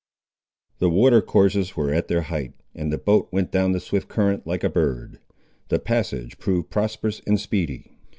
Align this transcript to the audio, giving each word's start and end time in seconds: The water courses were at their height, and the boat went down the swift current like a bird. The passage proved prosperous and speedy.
The 0.79 0.89
water 0.89 1.21
courses 1.21 1.75
were 1.77 1.93
at 1.93 2.07
their 2.07 2.23
height, 2.23 2.53
and 2.73 2.91
the 2.91 2.97
boat 2.97 3.29
went 3.31 3.51
down 3.51 3.71
the 3.71 3.79
swift 3.79 4.07
current 4.07 4.47
like 4.47 4.63
a 4.63 4.67
bird. 4.69 5.19
The 5.67 5.77
passage 5.77 6.39
proved 6.39 6.71
prosperous 6.71 7.21
and 7.27 7.39
speedy. 7.39 7.99